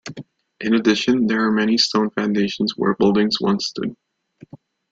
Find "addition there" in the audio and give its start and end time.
0.73-1.45